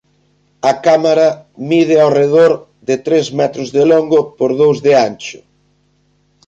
A 0.71 0.73
cámara 0.85 1.27
mide 1.69 1.97
arredor 2.07 2.51
de 2.87 2.95
tres 3.05 3.25
metros 3.39 3.69
de 3.75 3.83
longo 3.91 4.19
por 4.37 4.51
dous 4.61 4.77
de 4.85 4.93
ancho. 5.07 5.39